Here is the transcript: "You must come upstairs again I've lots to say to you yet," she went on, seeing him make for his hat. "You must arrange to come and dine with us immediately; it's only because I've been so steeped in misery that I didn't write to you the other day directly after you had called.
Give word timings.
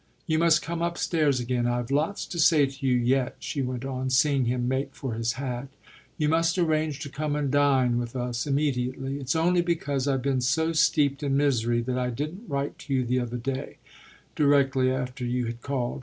"You 0.25 0.39
must 0.39 0.63
come 0.63 0.81
upstairs 0.81 1.39
again 1.39 1.67
I've 1.67 1.91
lots 1.91 2.25
to 2.25 2.39
say 2.39 2.65
to 2.65 2.87
you 2.87 2.97
yet," 2.97 3.35
she 3.37 3.61
went 3.61 3.85
on, 3.85 4.09
seeing 4.09 4.45
him 4.45 4.67
make 4.67 4.95
for 4.95 5.13
his 5.13 5.33
hat. 5.33 5.67
"You 6.17 6.27
must 6.27 6.57
arrange 6.57 6.97
to 7.01 7.09
come 7.09 7.35
and 7.35 7.51
dine 7.51 7.99
with 7.99 8.15
us 8.15 8.47
immediately; 8.47 9.19
it's 9.19 9.35
only 9.35 9.61
because 9.61 10.07
I've 10.07 10.23
been 10.23 10.41
so 10.41 10.73
steeped 10.73 11.21
in 11.21 11.37
misery 11.37 11.81
that 11.81 11.99
I 11.99 12.09
didn't 12.09 12.49
write 12.49 12.79
to 12.79 12.95
you 12.95 13.05
the 13.05 13.19
other 13.19 13.37
day 13.37 13.77
directly 14.35 14.91
after 14.91 15.23
you 15.23 15.45
had 15.45 15.61
called. 15.61 15.99